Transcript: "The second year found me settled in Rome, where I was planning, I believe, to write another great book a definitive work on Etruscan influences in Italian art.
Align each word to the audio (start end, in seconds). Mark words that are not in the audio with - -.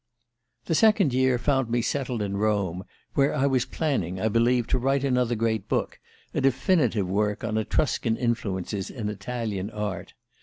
"The 0.65 0.73
second 0.73 1.13
year 1.13 1.37
found 1.37 1.69
me 1.69 1.83
settled 1.83 2.23
in 2.23 2.35
Rome, 2.35 2.85
where 3.13 3.35
I 3.35 3.45
was 3.45 3.65
planning, 3.65 4.19
I 4.19 4.29
believe, 4.29 4.65
to 4.69 4.79
write 4.79 5.03
another 5.03 5.35
great 5.35 5.67
book 5.69 5.99
a 6.33 6.41
definitive 6.41 7.07
work 7.07 7.43
on 7.43 7.55
Etruscan 7.55 8.17
influences 8.17 8.89
in 8.89 9.09
Italian 9.09 9.69
art. 9.69 10.15